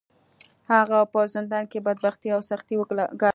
هغه 0.73 0.99
په 1.13 1.21
زندان 1.35 1.65
کې 1.71 1.83
بدبختۍ 1.87 2.29
او 2.35 2.41
سختۍ 2.49 2.75
وګاللې. 2.77 3.27